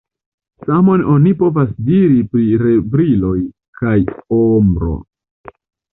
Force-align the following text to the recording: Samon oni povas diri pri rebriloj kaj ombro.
Samon 0.67 1.03
oni 1.15 1.33
povas 1.41 1.75
diri 1.89 2.17
pri 2.33 2.47
rebriloj 2.63 3.37
kaj 3.83 3.95
ombro. 4.43 4.95